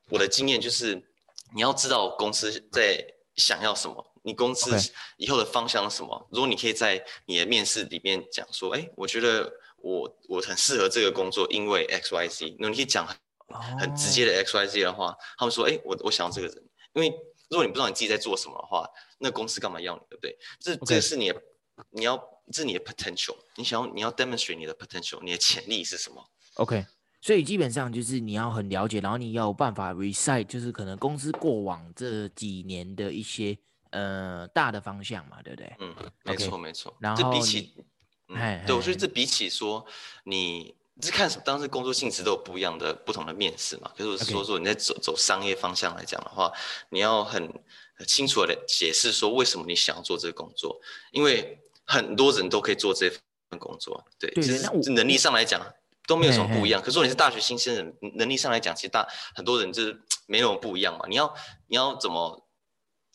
[0.08, 0.94] 我的经验就是
[1.54, 3.04] 你要知道公司在
[3.36, 4.08] 想要什么。
[4.24, 4.70] 你公司
[5.16, 9.52] 以后的方向是什么.如果你可以在你的面试里面讲说，哎，我觉得
[9.82, 12.56] 我我很适合这个工作，因为 X Y Z。
[12.58, 13.16] 那你可以讲很
[13.78, 16.56] 很直接的 X Y Z 的话，他们说，哎，我我想要这个人。
[16.94, 17.08] 因为
[17.50, 20.38] 如果你不知道你自己在做什么的话，那公司干嘛要你，对不对？
[20.60, 21.42] 这.这是你的，
[21.90, 22.16] 你要
[22.52, 26.86] 这是你的 potential，你想要你要 demonstrate 你的 potential，你的潜力是什么？OK，
[27.20, 33.58] 所以基本上就是你要很了解，然后你要有办法 recite，就是可能公司过往这几年的一些。
[33.94, 35.76] 呃，大的方向嘛，对不对？
[35.78, 36.96] 嗯，没错没错。
[36.98, 37.74] 然后这比起，
[38.34, 39.84] 嗯，对，我觉得这比起说
[40.24, 43.90] 你是看什么，当时工作性质都有不一样的不同的面试嘛。
[43.96, 46.52] 可是我是说说你在走走商业方向来讲的话，
[46.90, 47.52] 你要很
[48.06, 55.60] 清楚的解释说为什么你想要做这个工作，因为很多人都可以做这份工作，对，就是能力上来讲
[56.06, 56.80] 都没有什么不一样。
[56.82, 61.04] 可是你是大学新鲜人，能力上来讲，其实大很多人就是没那么不一样嘛。
[61.08, 61.34] 你要
[61.68, 62.41] 你要怎么？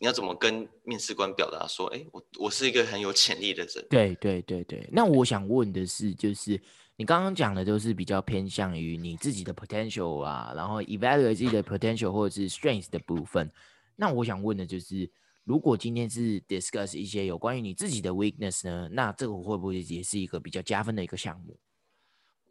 [0.00, 3.86] 你要怎么跟面试官表达说，哎，我我是一个很有潜力的人？
[3.90, 4.88] 对对对对。
[4.92, 6.60] 那我想问的是，就是
[6.94, 13.50] 你刚刚讲的都是比较偏向于你自己的 potential 啊，然后 evaluate 自己的 potential 或者是 strength 的部分。
[13.96, 15.10] 那我想问的就是，
[15.42, 21.58] 如果今天是 discuss 一些有关于你自己的 weakness 呢，那这个会不会也是一个比较加分的一个项目？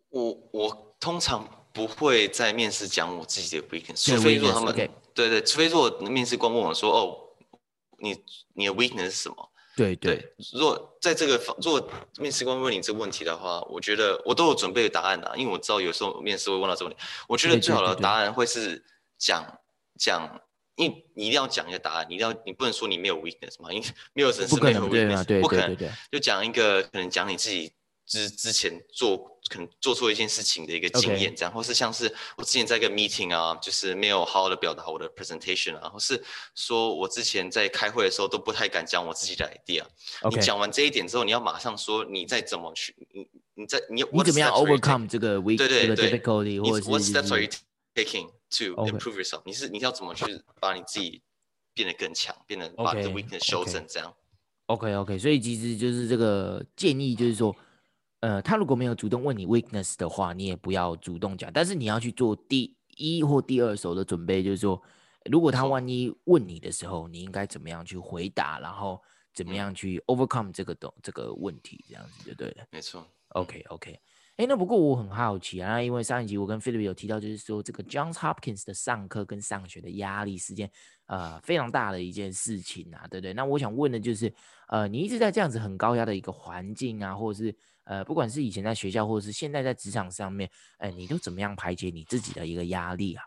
[0.09, 4.75] 我我通常不会在面试讲我自己的 weakness，除非说他们.
[5.13, 7.23] 对对，除非说面试官问我说，哦。
[7.97, 9.51] 你你的 weakness 是什么？
[9.75, 17.03] 对对，对，如果在这个方，如果面试官问你这个问题的话，我觉得我都有准备答案的，因为我知道有时候面试会问到这个问题。
[17.27, 18.83] 我觉得最好的答案会是
[19.19, 19.45] 讲
[19.99, 20.41] 讲，
[20.75, 25.77] 因为你一定要讲一个答案，你一定要你不能说你没有 weakness 嘛，因为没有人是没有 weakness，不可能，
[26.11, 27.71] 就讲一个可能讲你自己。
[28.07, 29.17] 之之前做
[29.49, 36.23] 可能做错一件事情的一个经验，这样.或是像是我之前在一个 meeting 啊，就是没有好好的表达我的 presentation 啊，或是
[36.55, 39.83] 说我之前在开会的时候都不太敢讲我自己的 idea。
[40.31, 47.49] 你讲完这一点之后，你要马上说你再怎么去，你你在你你怎么样 overcome 这个 weak 对对对这个 difficulty，或者是 what steps are you
[47.93, 49.41] taking to improve yourself？Okay.
[49.45, 51.21] 你是你要怎么去把你自己
[51.73, 54.13] 变得更强，变得把你的 weakness 修正这样。
[54.67, 57.53] OK OK，所以其实就是这个建议就是说。
[58.27, 61.49] 呃，他如果没有主动问你 weakness 的话，你也不要主动讲。
[61.53, 64.81] 但是你要去做第一或第二手的准备，就是说，
[65.31, 69.01] 如果他万一问你的时候，你应该怎么样去回答，然后
[69.33, 72.65] 怎么样去 overcome 这个东这个问题，这样子就对了。
[72.69, 73.07] 没错。
[73.29, 73.97] OK OK。
[74.35, 80.69] 哎，那不过我很好奇啊，因为上一集我跟 Philip 有提到，就是说这个 Johns Hopkins 的上课跟上学的压力是件
[81.05, 83.33] 呃非常大的一件事情啊，对不对？
[83.33, 84.31] 那我想问的就是，
[84.67, 87.55] 呃，你一直在这样子很高压的一个环境啊，或者是
[87.87, 93.23] 呃，不管是以前在学校，或者是现在在职场上面，哎，你都怎么样排解你自己的一个压力啊？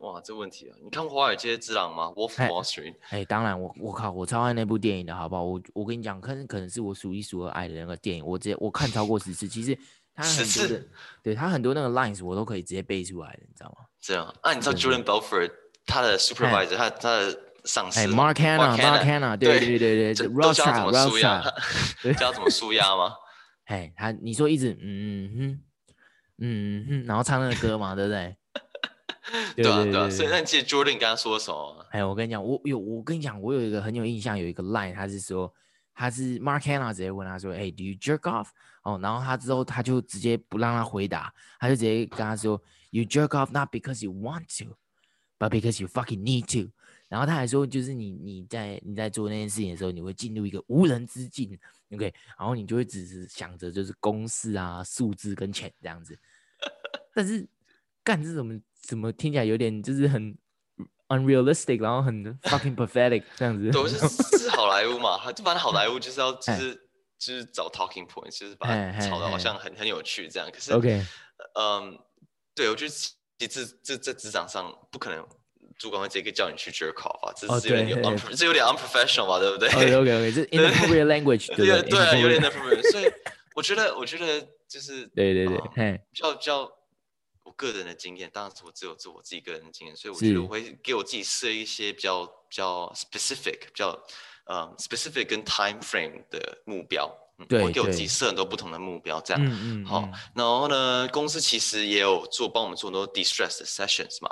[0.00, 0.76] 哇，这问题啊！
[0.82, 2.06] 你看《华尔街之狼》吗？
[2.14, 2.92] 《Wolf Wall Street》？
[3.10, 5.44] 哎，当然我，我我靠，我超爱那部电影的，好不好？
[5.44, 9.46] 我我跟你讲，可能可能是我数一数二爱的那个电影，我直接我看超过十次。
[9.46, 9.78] 其实
[10.14, 10.86] 他很多的，
[11.22, 13.84] 对他很多那个 lines 我都可以直接背出来的，你知道吗？
[14.00, 14.52] 这样啊？
[14.52, 15.52] 你知道 Julian Belford
[15.86, 21.42] 他的 supervisor，他他的上司，Mark Hanna，Mark Hanna，对对对对，Ross 教怎么舒压？
[22.18, 23.14] 教怎么舒压吗？
[23.72, 25.60] 哎，他你说一直嗯哼
[26.38, 28.36] 嗯哼，然后唱那个歌嘛，对不对？
[29.56, 31.86] 对啊，对啊，所以那你记得 Jordan 刚刚说什么？
[31.90, 35.50] 哎，我跟你讲，我有，我跟你讲，我有一个很有印象，有一个 line，他是说，
[35.94, 38.48] 他是 Mark Hanna 直接问他说，哎，Do you jerk off？
[38.82, 46.70] 哦，然后他之后他就直接不让他回答，他就直接跟他说，You jerk off not because you want to，but because you fucking need to。
[47.08, 51.58] 然后他还说，就是你你在你在做那件事情的时候，你会进入一个无人之境
[51.94, 52.14] ，OK？
[52.38, 56.18] 然后你就会只是想着就是公式啊、数字跟钱这样子。
[57.14, 57.46] 但是
[58.02, 58.62] 干这种。
[58.82, 60.36] 怎么听起来有点就是很
[61.06, 63.70] unrealistic，然后很 fucking pathetic 这样子。
[63.70, 63.96] 都，是
[64.36, 66.74] 是好莱坞嘛，他就反正好莱坞就是要就是
[67.16, 70.50] 就是找 talking points，就是把它炒的好像很很有趣这样。
[70.50, 71.00] 可是，OK，
[71.54, 71.96] 嗯，
[72.56, 75.24] 对我觉得其实这这职场上不可能
[75.78, 82.90] 主管会直接叫你去 jerk off 啊，这是有点 un 这有点 unprofessional 吧，对不对？OK OK，这 inappropriate language，对对啊，有点 inappropriate。
[82.90, 83.10] 所以
[83.54, 86.70] 我觉得我觉得就是 对对对，比较比较。
[87.54, 93.90] 个人的经验，当然是我只有做我自己个人的经验，所以我觉得我会给我自己设一些比较比较 specific、比较
[94.46, 97.14] 呃 specific 跟 time frame 的目标。
[97.48, 99.44] 对，我会给我自己设很多不同的目标，这样。
[99.44, 99.84] 嗯嗯。
[99.84, 104.30] 好，然后呢，公司其实也有做帮我们做很多 distress 的 sessions 嘛，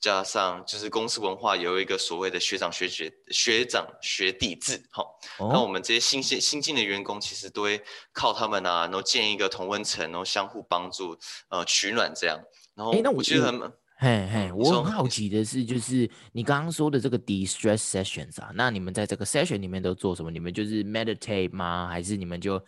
[0.00, 4.82] 加上就是公司文化有一个所谓的学长学姐、学长学弟制。
[4.90, 11.16] 好，那我们这些新鲜新进的员工其实都会靠他们啊，然后建一个同温层，然后相互帮助，
[11.48, 12.38] 呃，取暖这样。
[12.74, 13.60] 然后，哎，那我觉得很，
[13.98, 20.30] 嘿嘿，我很好奇的是，就是你刚刚说的这个 de-stress sessions 啊，那你们在这个 session 里面都做什么？
[20.30, 21.88] 你们就是 meditate 吗？
[21.88, 22.60] 还是你们就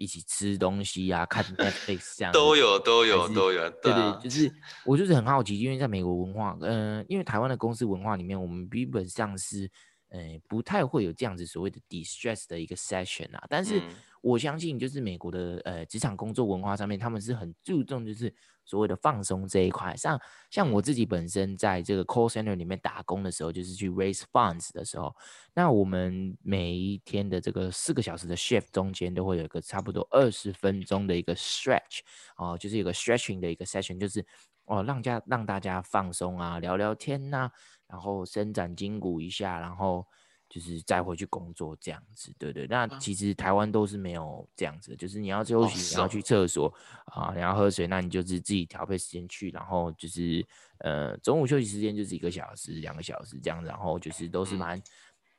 [0.00, 2.32] 一起吃东西啊，看 Netflix 这样？
[2.32, 3.68] 都有，都有，都有。
[3.82, 4.50] 对对，就 是
[4.86, 9.70] 我就是很好奇，因为在美国文化，嗯、呃，因为台湾的公司文化里面，我们基本上是，
[10.10, 13.44] 呃，不太会有这样子所谓的 distress 的一个 session 啊。
[13.48, 13.82] 但是
[14.20, 18.32] 我相信，就是美国的呃职场工作文化上面，他们是很注重就是。
[18.66, 25.12] 所谓的放松这一块，像像我自己本身在这个 call center 里面打工的时候，就是去 raise funds 的时候，
[25.54, 32.00] 那我们每一天的这个四个小时的 shift 中间都会有一个差不多二十分钟的一个 stretch
[32.36, 34.24] 哦，就是有个 stretching 的一个 session，就是
[34.66, 37.52] 哦让家让大家放松啊，聊聊天呐、啊，
[37.90, 40.06] 然后伸展筋骨一下，然后。
[40.52, 42.66] 就是再回去工作这样子，对对。
[42.66, 46.74] 那其实台湾都是没有这样子，就是你要休息，你要去厕所
[47.04, 49.50] 啊，你要喝水，那你就是自己调配时间去。
[49.50, 50.44] 然后就是
[50.78, 54.82] 呃，中午休息时间就是一个小时、两个小时这样，然后就是都是蛮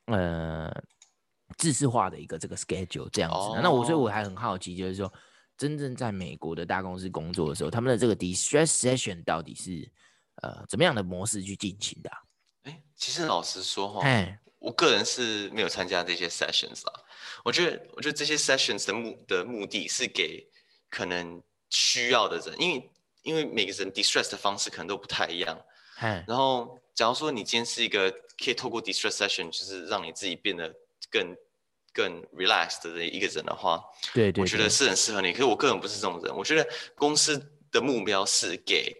[0.06, 0.74] 呃
[1.58, 3.60] 制式化的一个这个 schedule 这样子。
[3.62, 5.12] 那我所以我还很好奇，就是说
[5.58, 9.92] 真正在美国的大公司工作的时候，他们的这个 distress session 到底是
[10.42, 12.10] 呃怎么样的模式去进行的？
[12.64, 14.02] 哎，其实老实说哈。
[14.60, 16.94] 我个人是没有参加这些 sessions 啦。
[17.44, 20.48] 我觉得，我觉得这些 sessions 的目的目的是给
[20.88, 22.92] 可能需要的人，因为
[23.24, 25.60] 因为每个人 distress 的方式可能都不太一样。
[26.28, 30.72] 然后，假如说你今天是一个可以透过 distress session，就是让你自己变得
[31.10, 31.36] 更
[31.92, 35.32] 更 relaxed 的一个人的话，对，对，对，我觉得是很适合你。
[35.32, 36.36] 可是我个人不是这种人。
[36.36, 37.40] 我觉得公司
[37.72, 38.96] 的目标是给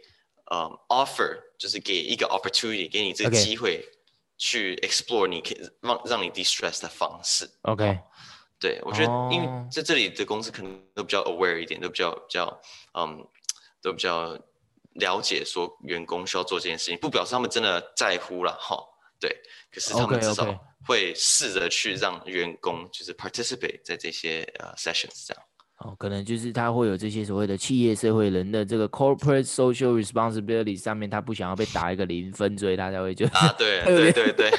[0.52, 3.84] 呃、um, offer，就是给一个 opportunity，给你这个机会。
[4.44, 7.48] 去 explore 你可以让让你 distress 的方式。
[7.62, 8.00] OK，
[8.60, 12.62] 对，我觉得，因为在这里的公司可能都比较 aware 一点，都比较比较
[12.98, 13.24] 嗯，
[13.84, 14.36] 都比较
[14.94, 18.84] 了解说员工需要做这件事情，不表示他们真的在乎了哈。
[19.20, 19.30] 对，
[19.72, 20.44] 可是他们至少
[20.88, 25.44] 会试着去让员工就是 participate 在这些呃 sessions 这样。
[25.84, 34.52] 哦，可能就是他会有这些所谓的企业社会人的这个 corporate social responsibility 上面，他不想要被打一个零分，所以他才会就啊， 对对对对，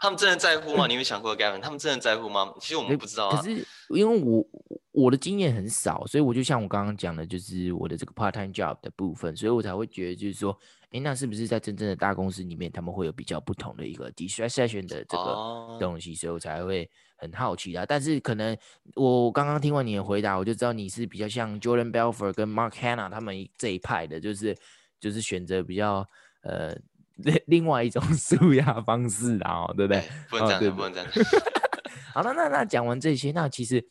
[0.00, 0.86] 他们真的在乎吗？
[0.86, 1.60] 你有想过 Gavin？
[1.60, 2.52] 他们真的在乎吗？
[2.60, 3.36] 其实我们不知道啊。
[3.36, 4.46] 可是因为我
[4.92, 10.56] 我的经验很少，所以我就像我刚刚讲的，就是我的这个 part time job 的部分，所以我才会觉得就是说，
[10.90, 17.84] 哎，那是不是在真正的大公司里面，他们会有比较不同的一个 distress session 的这个东西，所以我才会很好奇的。
[17.86, 18.56] 但是可能
[18.94, 24.56] 我刚刚听完你的回答，我就知道你是比较像 Jordan Belfort 跟 Mark Hanna 他们这一派的，就是
[25.00, 26.08] 就是选择比较
[26.42, 26.76] 呃
[27.16, 30.02] 另另外一种 舒压方式啊，对不对？
[30.30, 31.08] 不能这样，对不能这样。
[32.14, 33.86] 好了，那那讲完这些，那其实。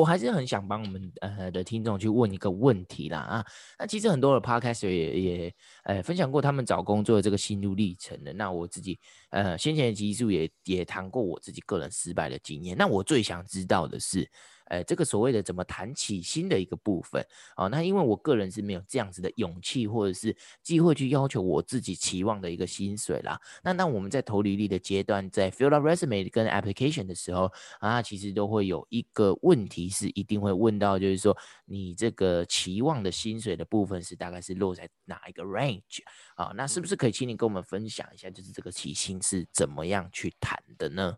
[0.00, 3.46] 我还是很想帮我们呃的听众去问一个问题啦啊，
[3.78, 5.54] 那其实很多的 podcast 也也
[5.84, 8.32] 呃分享过他们找工作的这个心路历程的。
[8.32, 8.98] 那我自己
[9.30, 12.76] 呃先前的集数也也谈过我自己个人失败的经验。
[12.76, 14.30] 那我最想知道的是。
[14.66, 17.24] 呃，这个所谓的怎么谈起薪的一个部分
[17.54, 23.40] 啊，那因为我个人是没有这样子的勇气或者是机会去要求我自己期望的一个薪水啦。
[23.62, 27.50] 那那我们在投履历的阶段，在 fill out resume 跟 application 的时候
[27.80, 36.00] 啊，其实都会有一个问题是一定会问到，就是说你这个期望的薪水的部分是大概是落在哪一个 range
[36.34, 36.52] 啊？
[36.54, 41.16] 那是不是可以请你跟我们分享一下，就是这个起薪是怎么样去谈的呢？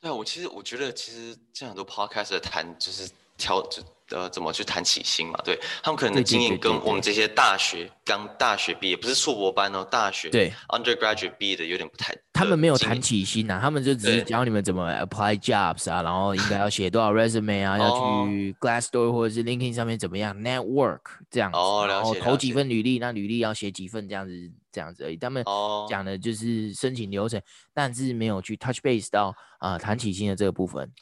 [0.00, 3.82] 对，我其实我觉得，其实这样很多 podcast 谈就是调就
[4.16, 12.16] 呃怎么去谈起薪嘛，对他们可能的经验跟我们这些大学刚大学毕业，不是硕博班哦，大学对 undergraduate 毕业的有点不太。
[12.32, 17.90] 他们没有谈起薪啊，他们就只是教你们怎么 apply jobs 啊，然后应该要写多少 resume 啊， 要
[18.26, 24.50] 去 Glassdoor 或者是 LinkedIn 上面怎么样 network 这样子，哦、然后投几份履历，那履历要写几份这样子。
[24.72, 25.42] 这样子而已，他们
[25.88, 27.40] 讲的就是申请流程，
[27.72, 30.92] 但是没有去 touch base 到啊谈起薪的这个部分。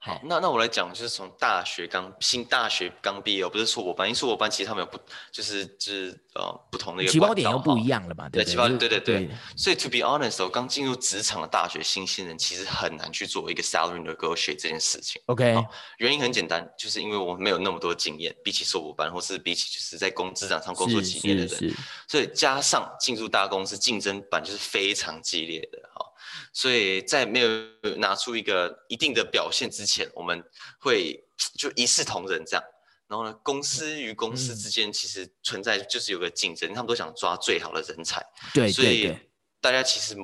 [0.00, 4.96] 好，那那我来讲，就是从大学刚新大学刚毕业，不是硕博班，因为硕博班其实他们有不
[5.32, 15.20] 就是就是呃不同的一个起跑点又不一样了嘛，对起跑点对对对，对，所以 to be honest，我刚进入职场的大学新鲜人其实很难去做一个 salary negotiate 这件事情。
[15.26, 15.56] OK，
[15.98, 21.74] 原因很简单，就是因为我们没有那么多经验，比起硕博班或是比起就是在工职场上工作几年的人，
[22.06, 26.06] 所以加上进入大公司竞争版就是非常激烈的哈。
[26.58, 27.48] 所以在没有
[27.98, 30.42] 拿出一个一定的表现之前，我们
[30.80, 31.24] 会
[31.56, 32.64] 就一视同仁这样。
[33.06, 38.20] 然后呢，公司与公司之间其实存在就是有个竞争，他们都想抓最好的人才。
[38.52, 39.16] 对，所以
[39.60, 40.16] 大家其实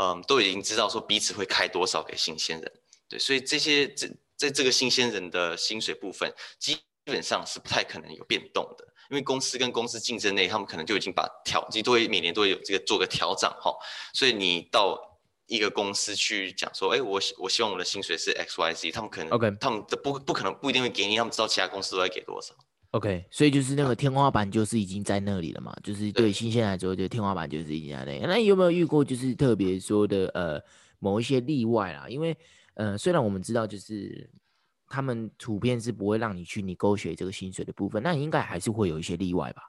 [0.00, 2.72] 嗯都已经知道说彼此会开多少给新鲜人。
[3.08, 13.76] 对，所以这些这在这个新鲜人的薪水部分，基本上是不太可能有变动的，因为公司跟公司竞争内，他们可能就已经把调，其实都会每年都会有这个做个调整哈。
[14.14, 15.08] 所以你到。
[15.52, 22.54] 一个公司去讲说，哎，我我希望我的薪水是 X Y Z，他们可能，OK，他们的不不可能不一定会给你，他们知道其他公司都在给多少
[22.92, 28.20] ，OK，所以就是那个天花板就是已经在那里了嘛，就是对新鲜来说，就天花板就是已经在那里。
[28.20, 30.58] 那有没有遇过就是特别说的呃
[30.98, 32.08] 某一些例外啦？
[32.08, 32.34] 因为
[32.74, 34.30] 呃虽然我们知道就是
[34.88, 39.62] 他们普遍是不会让你去 negotiate 这个薪水的部分，那应该还是会有一些例外吧？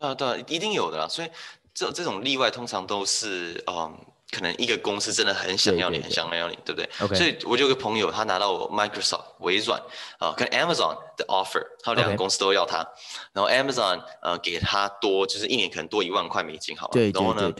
[0.00, 1.06] 啊，对，一定有的啦。
[1.06, 1.30] 所以
[1.72, 3.96] 这这种例外通常都是嗯。
[4.30, 9.80] 可能一个公司真的很想要你，很想要你，对不对.所以我就有个朋友，他拿到我 Microsoft 微软
[10.18, 12.86] 啊、呃，跟 Amazon 的 offer，他两个公司都要他.
[13.32, 17.52] 然后 Amazon 呃给他多，就是一年可能多一万块美金，好了，对，然后呢，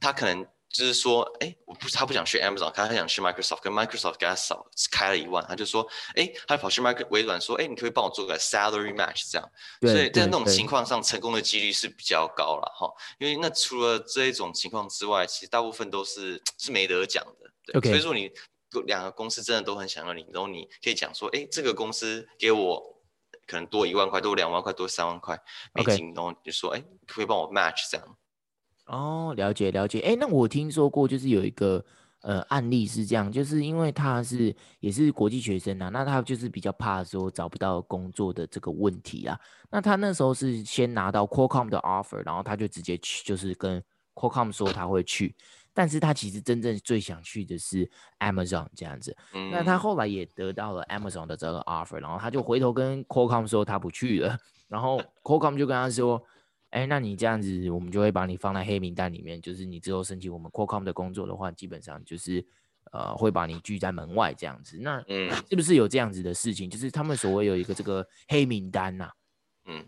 [0.00, 0.46] 他可能。
[0.70, 9.50] 就是说，哎，我不，他不想去 Amazon，他他想去 Microsoft，跟 Microsoft 给他少开了一万，他就说，哎，他跑去 Microsoft 微软说，哎，你可以帮我做个 salary match 这样，
[9.80, 12.92] 所以在那种情况上，成功的几率是比较高了哈。
[13.18, 17.50] 因为那除了这一种情况之外，其实大部分都是是没得讲的。
[17.64, 17.88] 对，Okay.
[17.88, 18.30] 所以说你
[18.86, 23.02] 两个公司真的都很想要你，然后你可以讲说，哎，这个公司给我
[23.46, 25.40] 可能多一万块，多两万块，多三万块
[25.72, 26.14] 美金，Okay.
[26.14, 28.18] 然后你就说，哎，可以帮我 match 这样。
[28.88, 30.00] 哦，了解了解。
[30.00, 31.84] 哎，那我听说过，就是有一个
[32.22, 39.38] 呃案例是这样，就是因为他是也是国际学生啊，那他就是比较怕说找不到工作的这个问题啊。
[39.70, 43.82] 那他那时候是先拿到 Qualcomm 的 offer，然后他就直接去，就是跟
[44.14, 45.36] Qualcomm 说他会去，
[45.74, 49.14] 但是他其实真正最想去的是 Amazon 这样子。
[49.50, 56.22] 那他后来也得到了 Amazon 的这个 offer，然后他就回头跟 Qualcomm 说他不去了，然后 Qualcomm 就跟他说。
[56.70, 59.40] 哎，那你这样子，我们就会把你放在黑名单里面。
[59.40, 62.44] 就是你之后申请我们 Qualcomm 的工作的话，基本上就是，
[62.92, 64.78] 呃，会把你拒在门外这样子。
[64.80, 66.68] 那，嗯，是不是有这样子的事情？
[66.68, 69.12] 就是他们所谓有一个这个黑名单呐、啊？
[69.66, 69.86] 嗯。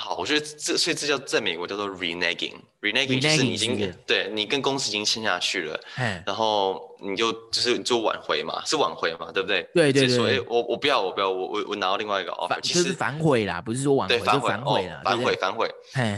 [0.00, 5.78] 好，我觉得这所以这叫在美国叫做 reneging，reneging 就是你已经对你跟公司已经签下去了，
[6.24, 9.62] 然后你就就是做挽回嘛，是挽回嘛，对不对？
[9.74, 10.16] 对对对。
[10.16, 15.70] 所以我我不要，我不要，我我我拿到另外一个 offer，其实是反悔啦，不是说挽回，反悔，反悔啦，反悔反悔。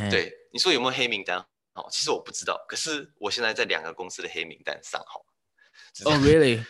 [0.08, 1.44] 对，你说有没有黑名单？
[1.74, 5.20] 好，其实我不知道，可是我现在在两个公司的黑名单上，哈。
[6.04, 6.64] 哦，really？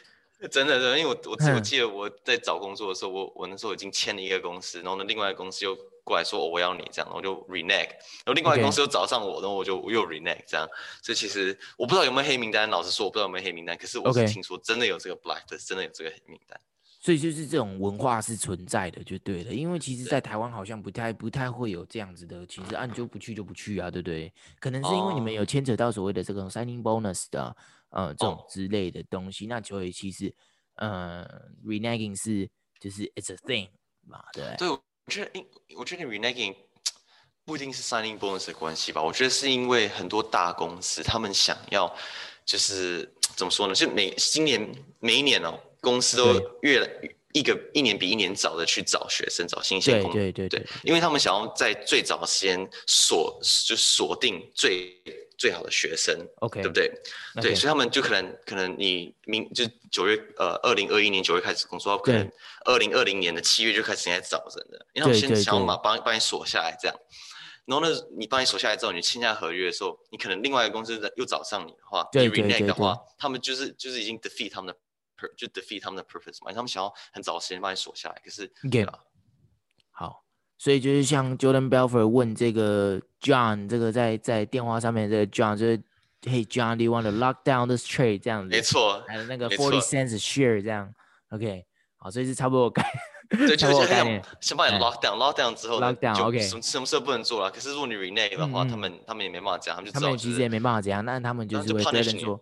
[0.51, 7.89] 真的，真的，因为我我我记得我在找工作的时候，我我那时候已经签了一个公司，然后呢，另外一个公司又过来说，哦，我要你这样，然后就 renege，
[8.25, 10.69] 然后另外一个公司又找上我，然后我就又 renege 这样，
[11.03, 16.61] 所以其实我不知道有没有黑名单，老实说我不知道有没有黑名单，可是我是听说真的有这个 blacklist，真的有这个黑名单。
[17.05, 19.53] 所以就是这种文化是存在的，就对了。
[19.53, 24.33] 因为其实，在台湾好像不太不太会有这样子的，其实啊，你就不去就不去啊，对不对？
[24.61, 27.57] 可能是因为你们有牵扯到所谓的这种 signing bonus 的，
[27.93, 29.45] 呃，这种之类的东西。
[29.45, 29.51] Oh.
[29.51, 30.35] 那所以其实，
[30.77, 31.27] 呃
[31.65, 32.49] ，reneging 是
[32.81, 33.69] 就是 it's a thing
[34.07, 34.55] 嘛，对。
[34.59, 36.57] 对，我觉得，因我觉得 reneging
[37.45, 39.03] 不一定是 signing bonus 的关系吧。
[39.03, 41.95] 我觉得是因为很多大公司他们想要，
[42.45, 43.75] 就是怎么说呢？
[43.75, 44.69] 就每今年
[44.99, 45.59] 每一年哦。
[45.83, 46.89] 公司都越来
[47.33, 54.97] 一个一年比一年早的去找学生，找新鲜工，对对对对，因为他们想要在最早的时间锁就锁定最
[55.43, 56.89] 最好的学生，OK，对不对.
[57.43, 62.31] 对，所以他们就可能可能你明就九月呃二零二一年九月开始工作，可能
[62.67, 66.97] 二零二零年的七月就开始在找人了，因为他们先想要把帮帮你锁下来这样，
[67.65, 74.81] 然后呢，你帮你锁下来之后，你签下合约的时候，你可能另外一个公司又找上你的话，你 renege 的话，他们就是就是已经 defeat 他们的。
[75.37, 78.99] 就 defeat 他们的 purpose 嘛，他们想要很早的时间把你锁下来，可是 game、啊、
[79.93, 80.25] 好，
[80.59, 85.79] 所以就是像 Jordan Belfort 问这个 John，这个在在电话上面这个 John 就是
[86.23, 88.19] ，Hey John，do you want to lock down this trade？
[88.21, 90.93] 这样子，没错，还有那个 forty cents a share 这样
[91.31, 91.65] ，OK，
[91.97, 92.85] 好，所以是差不多概，
[93.31, 97.51] 对，就是先先把你 lock down，lock down 之后，lock down，OK，什么什么事都不能做了。
[97.51, 102.39] 可是如果你 renege 的话，他们他们也没办法讲，他们就他们其实也没办法这样，那他们就是会对人说。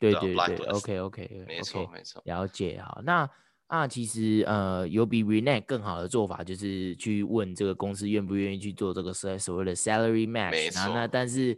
[0.00, 3.00] 对对对，对，OK OK，没错没错，了解好。
[3.02, 3.28] 那
[3.68, 10.74] 啊，其实呃，有比 renege 更好的做法，就是去问这个公司愿不愿意去做这个所所谓的 salary match。
[10.74, 10.94] 然后。
[10.94, 11.56] 那但是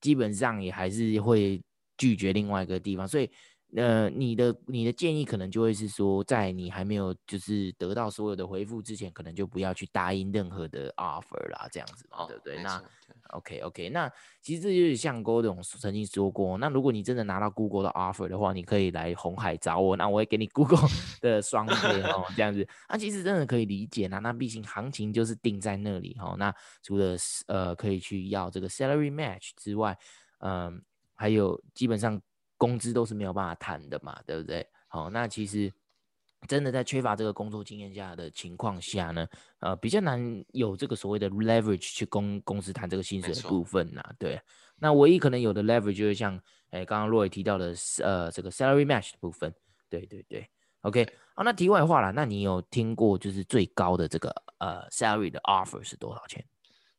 [0.00, 1.62] 基本上也还是会
[1.96, 3.30] 拒绝另外一个地方，所以
[3.76, 12.62] 呃，你的你的建议可能就会是说，在你还没有就是得到所有的回复之前，可能就不要去答应任何的 offer 啦，这样子嘛，对不对？
[12.62, 12.82] 那。
[13.30, 14.10] OK OK，那
[14.40, 20.88] 其实这就是像 Gordon 曾经说过，那如果你真的拿到 Google 的 offer 的话，你可以来红海找我，那我会给你 Google
[21.20, 22.66] 的双倍 哦，这样子。
[22.88, 26.36] 那其实真的可以理解啦，那毕竟行情就是定在那里哈。
[26.38, 26.54] 那
[26.84, 27.16] 除了
[27.48, 29.98] 呃可以去要这个 salary match 之外，
[30.38, 30.72] 嗯、呃，
[31.14, 32.20] 还有基本上
[32.56, 34.66] 工资都是没有办法谈的嘛，对不对？
[34.88, 35.72] 好，那其实。
[36.46, 39.26] 真的在缺乏这个工作经验下的情况下呢，
[39.58, 44.04] 呃，比较难有这个所谓的 leverage 去公公司谈这个薪水的部分呐。
[44.16, 44.40] 对，
[44.76, 46.40] 那唯一可能有的 leverage 就是像，
[46.70, 49.52] 哎，刚刚 Roy 提到的，呃，这个 salary match 的部分。
[49.88, 50.48] 对对对
[50.82, 51.08] ，OK。
[51.34, 56.44] 好，那题外话了，那你有听过就是最高的这个呃 salary 的 offer 是多少钱？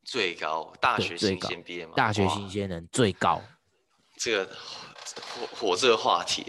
[0.04, 1.94] 最高大学新鲜毕业吗？
[1.96, 3.42] 大学新鲜人最高。
[4.18, 4.46] 这个
[5.22, 6.44] 火火热话题，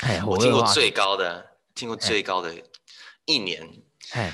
[0.00, 1.52] 哎，我听过最高的。
[1.74, 2.54] 听过最高的
[3.24, 3.68] 一年，
[4.12, 4.32] 哎，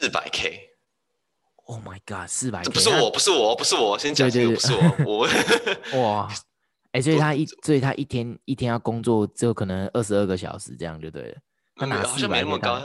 [0.00, 5.28] 四百 K，Oh my God，四百 K，不是我，不是我，不是我，先讲这个，不是我，我
[6.02, 6.28] 哇，
[6.90, 11.36] 哎，所以他一，所以他一天一天要工作，就可能二十二个小时这样就对了。
[11.76, 12.82] 他哪好像没那么高，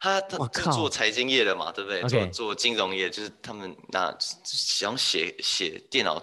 [0.00, 2.02] 他他就做财经业的嘛，对不对？
[2.08, 6.20] 做做金融业，就是他们那想写写电脑。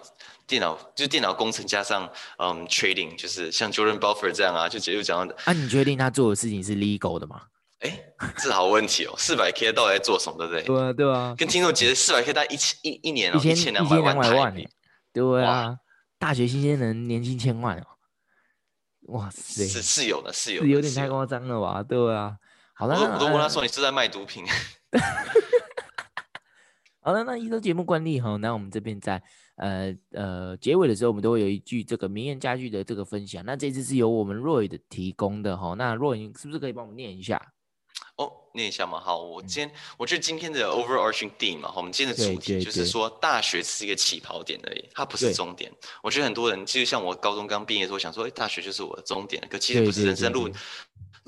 [0.48, 5.34] 电脑就是电脑工程加上嗯 trading，就是像 Jordan Belfort 这样啊，就直接又讲到。
[5.44, 7.42] 啊，你确定他做的事情是 legal 的吗？
[7.80, 9.14] 哎、欸，这好问题哦。
[9.18, 10.62] 四百 K 到底在做什么，对不对？
[10.62, 11.34] 对啊，对啊。
[11.36, 14.66] 跟听众解释，四百 K 大概一千一一年哦，一千两百万台币。
[15.12, 15.76] 对啊，
[16.18, 17.86] 大学新鲜人年薪千万哦。
[19.08, 21.82] 哇塞，是是有的，是有的，是有点太夸张了吧？
[21.82, 22.36] 对啊。
[22.74, 24.46] 好了，我都问他说你是在卖毒品。
[27.00, 29.22] 好了，那依照节目惯例哈，那我们这边在。
[29.58, 33.44] 呃呃，结尾的时候我们都会有一句这个名言佳句的这个分享。
[33.44, 35.74] 那这次是由我们 Roy 的提供的哈。
[35.76, 37.52] 那 Roy 是不是可以帮我们念一下？
[38.16, 38.98] 哦，念一下嘛。
[38.98, 45.70] 好，我今天、嗯、我觉得今天的 overarching theme 嘛，我们今天的主题就是说，大学是一个起跑点而已，它不是终点。
[46.02, 50.48] 我觉得很多人其实像我高中刚毕业的时候，想说，哎，大学就是我的终点，可其实不是，人生路。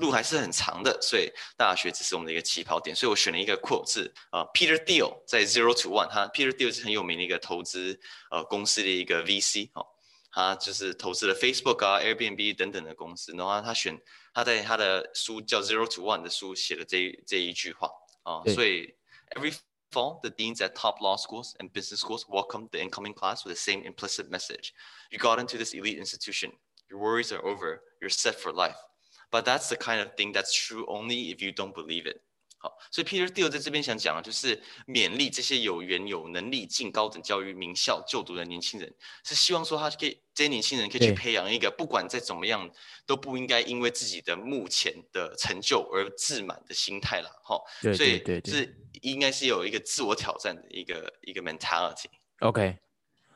[0.00, 2.94] 对路还是很长的，所以大学只是我们的一个起跑点。
[2.94, 7.98] 所以我选了一个 quote 是呃，Peter Thiel 在 Zero to One，他 Peter Thiel 是很有名的一个投资
[8.30, 9.86] 呃公司的一个 VC 哦，
[10.30, 13.32] 他就是投资了 Facebook 啊、Airbnb 等等的公司。
[13.32, 13.98] 然后他选
[14.34, 17.88] 他在他的书叫 Zero to One 的书写了这一这一句话
[18.22, 18.94] 啊，呃、所以
[19.34, 19.56] Every
[19.90, 23.54] fall the deans at top law schools and business schools welcome the incoming class with
[23.54, 24.72] the same implicit message:
[25.10, 26.52] You got into this elite institution,
[26.90, 28.76] your worries are over, you're set for life.
[29.31, 32.17] But that's the kind of thing that's true only if you don't believe it.
[32.63, 42.69] 好，所以 Peter Thiel 在这边想讲的就是勉励这些有缘有能力进高等教育名校就读的年轻人，是希望说他可以这些年轻人可以去培养一个不管再怎么样
[43.07, 47.59] 都不应该因为自己的目前的成就而自满的心态了，哈。
[47.95, 52.05] 所以对，是应该是有一个自我挑战的一个一个 mentality。
[52.41, 52.77] OK，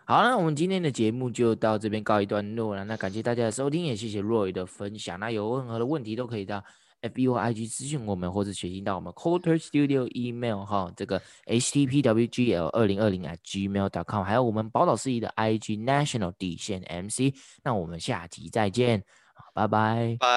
[0.05, 2.83] 好，那我们今天的节目就到这边告一段落了。
[2.85, 5.19] 那感谢大家的收听，也谢谢 Roy 的分享。
[5.19, 6.63] 那有任何的问题都可以到。
[7.01, 12.67] F B O I G 咨询我们，或者写信到我们 Coulter Studio email 哈，这个 H T P W G L
[12.69, 19.03] 二零二零 at gmail dot com，还有我们宝岛司仪的 I G National 底线 M C，那我们下集再见，
[19.53, 20.35] 拜拜，拜。